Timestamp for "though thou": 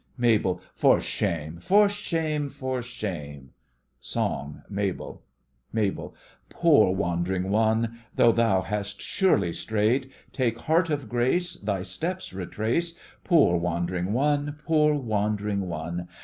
8.15-8.63